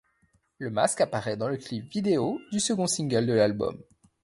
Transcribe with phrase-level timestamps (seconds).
[0.57, 3.79] Le masque apparaît dans le clip vidéo du second single de l'album,'.